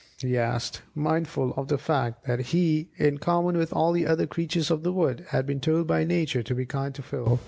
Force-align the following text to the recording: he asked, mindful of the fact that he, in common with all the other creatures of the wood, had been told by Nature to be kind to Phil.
he 0.17 0.35
asked, 0.35 0.81
mindful 0.95 1.53
of 1.53 1.67
the 1.67 1.77
fact 1.77 2.23
that 2.25 2.39
he, 2.39 2.89
in 2.97 3.19
common 3.19 3.55
with 3.55 3.71
all 3.71 3.91
the 3.91 4.07
other 4.07 4.25
creatures 4.25 4.71
of 4.71 4.81
the 4.81 4.91
wood, 4.91 5.23
had 5.29 5.45
been 5.45 5.59
told 5.59 5.85
by 5.85 6.03
Nature 6.03 6.41
to 6.41 6.55
be 6.55 6.65
kind 6.65 6.95
to 6.95 7.03
Phil. 7.03 7.39